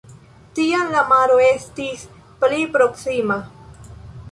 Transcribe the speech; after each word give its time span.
Tiam 0.59 0.89
la 0.95 1.03
maro 1.11 1.37
estis 1.49 2.07
pli 2.41 2.65
proksima. 2.79 3.41